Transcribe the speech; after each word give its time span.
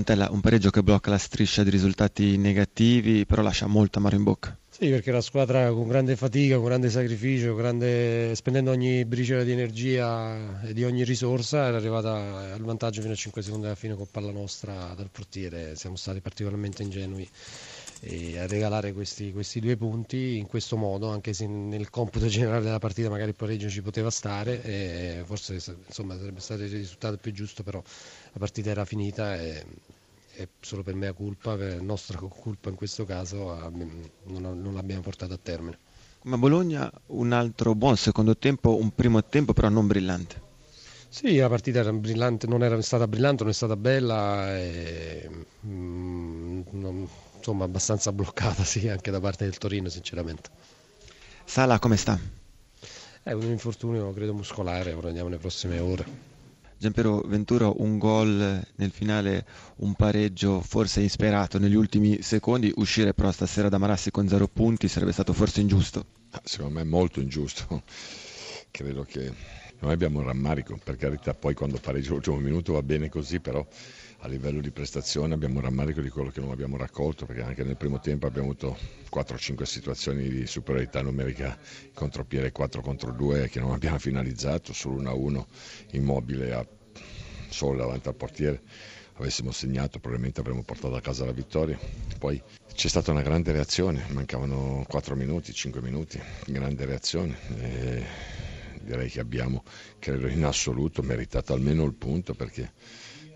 Montella, 0.00 0.30
un 0.30 0.40
pareggio 0.40 0.70
che 0.70 0.82
blocca 0.82 1.10
la 1.10 1.18
striscia 1.18 1.62
di 1.62 1.68
risultati 1.68 2.38
negativi, 2.38 3.26
però 3.26 3.42
lascia 3.42 3.66
molto 3.66 3.98
amaro 3.98 4.16
in 4.16 4.22
bocca. 4.22 4.56
Sì, 4.70 4.88
perché 4.88 5.10
la 5.10 5.20
squadra 5.20 5.70
con 5.72 5.86
grande 5.88 6.16
fatica, 6.16 6.56
con 6.56 6.64
grande 6.64 6.88
sacrificio, 6.88 7.54
grande... 7.54 8.34
spendendo 8.34 8.70
ogni 8.70 9.04
briciola 9.04 9.42
di 9.42 9.52
energia 9.52 10.62
e 10.62 10.72
di 10.72 10.84
ogni 10.84 11.04
risorsa, 11.04 11.66
era 11.66 11.76
arrivata 11.76 12.54
al 12.54 12.62
vantaggio 12.62 13.02
fino 13.02 13.12
a 13.12 13.16
5 13.16 13.42
secondi 13.42 13.66
alla 13.66 13.74
fine 13.74 13.94
con 13.94 14.06
palla 14.10 14.32
nostra 14.32 14.94
dal 14.96 15.10
portiere. 15.12 15.76
Siamo 15.76 15.96
stati 15.96 16.20
particolarmente 16.20 16.82
ingenui 16.82 17.28
a 18.38 18.46
regalare 18.46 18.94
questi, 18.94 19.30
questi, 19.30 19.60
due 19.60 19.76
punti 19.76 20.38
in 20.38 20.46
questo 20.46 20.78
modo, 20.78 21.10
anche 21.10 21.34
se 21.34 21.46
nel 21.46 21.90
computo 21.90 22.26
generale 22.28 22.64
della 22.64 22.78
partita 22.78 23.10
magari 23.10 23.28
il 23.28 23.36
pareggio 23.36 23.68
ci 23.68 23.82
poteva 23.82 24.08
stare, 24.08 25.22
forse 25.26 25.60
insomma, 25.86 26.16
sarebbe 26.16 26.40
stato 26.40 26.62
il 26.62 26.70
risultato 26.70 27.18
più 27.18 27.32
giusto, 27.32 27.62
però 27.62 27.82
la 28.32 28.38
partita 28.38 28.70
era 28.70 28.86
finita 28.86 29.38
e 29.38 29.62
è 30.40 30.48
solo 30.60 30.82
per 30.82 30.94
mea 30.94 31.12
colpa, 31.12 31.54
per 31.54 31.82
nostra 31.82 32.18
colpa 32.18 32.70
in 32.70 32.74
questo 32.74 33.04
caso, 33.04 33.70
non, 34.24 34.72
l'abbiamo 34.72 35.02
portato 35.02 35.34
a 35.34 35.38
termine. 35.40 35.78
Come 36.18 36.34
a 36.34 36.38
Bologna 36.38 36.90
un 37.08 37.32
altro 37.32 37.74
buon 37.74 37.96
secondo 37.96 38.36
tempo, 38.36 38.76
un 38.76 38.94
primo 38.94 39.22
tempo 39.22 39.52
però 39.52 39.68
non 39.68 39.86
brillante. 39.86 40.48
Sì, 41.08 41.36
la 41.36 41.48
partita 41.48 41.80
era 41.80 41.92
brillante, 41.92 42.46
non 42.46 42.62
era 42.62 42.80
stata 42.80 43.06
brillante, 43.06 43.42
non 43.42 43.52
è 43.52 43.54
stata 43.54 43.76
bella, 43.76 44.56
e, 44.56 45.28
mm, 45.66 46.60
non, 46.70 47.08
insomma 47.36 47.64
abbastanza 47.64 48.12
bloccata 48.12 48.62
sì, 48.64 48.88
anche 48.88 49.10
da 49.10 49.20
parte 49.20 49.44
del 49.44 49.58
Torino 49.58 49.88
sinceramente. 49.88 50.48
Sala 51.44 51.78
come 51.78 51.96
sta? 51.96 52.18
È 53.22 53.32
un 53.32 53.42
infortunio 53.42 54.12
credo 54.12 54.32
muscolare, 54.32 54.92
ora 54.92 55.08
andiamo 55.08 55.28
nelle 55.28 55.40
prossime 55.40 55.80
ore. 55.80 56.29
Giampiero 56.80 57.20
Ventura 57.26 57.70
un 57.76 57.98
gol 57.98 58.66
nel 58.76 58.90
finale, 58.90 59.44
un 59.80 59.92
pareggio 59.92 60.62
forse 60.62 61.02
insperato 61.02 61.58
negli 61.58 61.74
ultimi 61.74 62.22
secondi, 62.22 62.72
uscire 62.76 63.12
però 63.12 63.30
stasera 63.30 63.68
da 63.68 63.76
Marassi 63.76 64.10
con 64.10 64.26
zero 64.26 64.48
punti 64.48 64.88
sarebbe 64.88 65.12
stato 65.12 65.34
forse 65.34 65.60
ingiusto? 65.60 66.06
Ah, 66.30 66.40
secondo 66.42 66.78
me 66.78 66.84
molto 66.84 67.20
ingiusto, 67.20 67.82
credo 68.70 69.04
che 69.04 69.32
noi 69.80 69.92
abbiamo 69.92 70.18
un 70.18 70.26
rammarico, 70.26 70.78
per 70.82 70.96
carità 70.96 71.32
poi 71.34 71.54
quando 71.54 71.78
pareggio 71.78 72.12
l'ultimo 72.12 72.36
minuto 72.36 72.74
va 72.74 72.82
bene 72.82 73.08
così, 73.08 73.40
però 73.40 73.66
a 74.18 74.28
livello 74.28 74.60
di 74.60 74.70
prestazione 74.70 75.32
abbiamo 75.32 75.56
un 75.56 75.62
rammarico 75.62 76.02
di 76.02 76.10
quello 76.10 76.30
che 76.30 76.40
non 76.40 76.50
abbiamo 76.50 76.76
raccolto, 76.76 77.24
perché 77.24 77.42
anche 77.42 77.64
nel 77.64 77.76
primo 77.76 77.98
tempo 77.98 78.26
abbiamo 78.26 78.50
avuto 78.50 78.76
4-5 79.10 79.62
situazioni 79.62 80.28
di 80.28 80.46
superiorità 80.46 81.00
numerica 81.00 81.58
contropiede 81.94 82.52
4 82.52 82.82
contro 82.82 83.12
2 83.12 83.48
che 83.48 83.60
non 83.60 83.72
abbiamo 83.72 83.96
finalizzato, 84.00 84.72
solo 84.74 85.00
1-1 85.00 85.44
immobile 85.92 86.52
a 86.52 86.66
solo 87.48 87.78
davanti 87.78 88.06
al 88.06 88.14
portiere 88.14 88.62
avessimo 89.20 89.50
segnato 89.50 89.98
probabilmente 89.98 90.40
avremmo 90.40 90.62
portato 90.62 90.94
a 90.94 91.00
casa 91.00 91.24
la 91.24 91.32
vittoria. 91.32 91.78
Poi 92.18 92.42
c'è 92.74 92.88
stata 92.88 93.10
una 93.10 93.22
grande 93.22 93.52
reazione, 93.52 94.04
mancavano 94.08 94.84
4 94.88 95.14
minuti, 95.14 95.52
5 95.52 95.80
minuti, 95.82 96.20
grande 96.46 96.86
reazione. 96.86 97.36
E 97.58 98.04
direi 98.82 99.08
che 99.08 99.20
abbiamo, 99.20 99.64
credo 99.98 100.26
in 100.28 100.44
assoluto, 100.44 101.02
meritato 101.02 101.52
almeno 101.52 101.84
il 101.84 101.94
punto 101.94 102.34
perché 102.34 102.72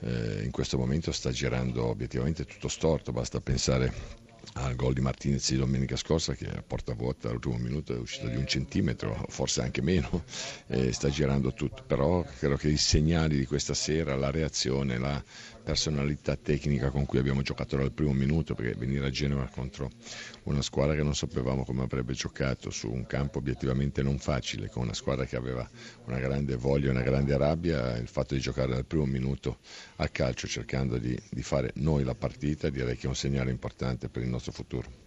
eh, 0.00 0.42
in 0.44 0.50
questo 0.50 0.78
momento 0.78 1.12
sta 1.12 1.30
girando 1.30 1.86
obiettivamente 1.86 2.44
tutto 2.44 2.68
storto, 2.68 3.12
basta 3.12 3.40
pensare 3.40 4.20
al 4.54 4.74
gol 4.76 4.92
di 4.92 5.00
Martinez 5.00 5.50
di 5.50 5.56
domenica 5.56 5.96
scorsa 5.96 6.34
che 6.34 6.46
a 6.46 6.62
porta 6.62 6.94
vuota 6.94 7.28
all'ultimo 7.28 7.56
minuto 7.56 7.94
è 7.94 7.98
uscito 7.98 8.28
di 8.28 8.36
un 8.36 8.46
centimetro, 8.46 9.24
forse 9.28 9.62
anche 9.62 9.82
meno, 9.82 10.24
sta 10.90 11.08
girando 11.08 11.52
tutto, 11.52 11.82
però 11.86 12.24
credo 12.38 12.56
che 12.56 12.68
i 12.68 12.76
segnali 12.76 13.38
di 13.38 13.46
questa 13.46 13.74
sera, 13.74 14.16
la 14.16 14.30
reazione, 14.30 14.98
la 14.98 15.22
personalità 15.62 16.36
tecnica 16.36 16.90
con 16.90 17.06
cui 17.06 17.18
abbiamo 17.18 17.42
giocato 17.42 17.76
dal 17.76 17.92
primo 17.92 18.12
minuto, 18.12 18.54
perché 18.54 18.74
venire 18.74 19.06
a 19.06 19.10
Genova 19.10 19.48
contro 19.48 19.90
una 20.44 20.60
squadra 20.60 20.94
che 20.94 21.02
non 21.02 21.14
sapevamo 21.14 21.64
come 21.64 21.82
avrebbe 21.82 22.12
giocato 22.14 22.70
su 22.70 22.90
un 22.90 23.06
campo 23.06 23.38
obiettivamente 23.38 24.02
non 24.02 24.18
facile, 24.18 24.68
con 24.68 24.82
una 24.82 24.94
squadra 24.94 25.24
che 25.24 25.36
aveva 25.36 25.68
una 26.06 26.18
grande 26.18 26.56
voglia, 26.56 26.90
una 26.90 27.02
grande 27.02 27.36
rabbia, 27.36 27.96
il 27.96 28.08
fatto 28.08 28.34
di 28.34 28.40
giocare 28.40 28.72
dal 28.72 28.84
primo 28.84 29.06
minuto 29.06 29.58
a 29.96 30.08
calcio 30.08 30.46
cercando 30.46 30.98
di, 30.98 31.16
di 31.30 31.42
fare 31.42 31.70
noi 31.76 32.02
la 32.02 32.14
partita 32.14 32.68
direi 32.68 32.96
che 32.96 33.06
è 33.06 33.08
un 33.08 33.14
segnale 33.14 33.50
importante 33.50 34.08
per 34.08 34.22
il 34.22 34.28
nuestro 34.32 34.52
futuro. 34.52 35.02